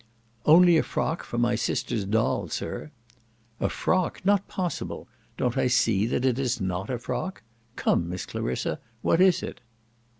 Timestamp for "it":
6.25-6.39, 9.43-9.61